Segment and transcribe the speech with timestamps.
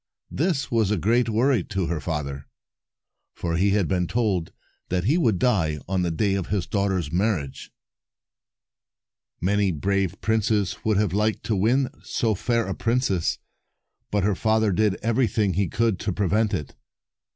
[0.31, 2.47] This was a great worry to her father,
[3.35, 4.51] for he had been told
[4.89, 7.71] that he would die on the day of his daughter's marriage.
[9.39, 13.37] Many brave princes would have liked to win so fair a princess,
[14.09, 16.75] but her father did everything he could to prevent it.